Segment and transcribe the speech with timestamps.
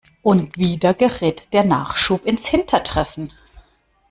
[0.23, 3.31] Und wieder gerät der Nachschub ins hintertreffen.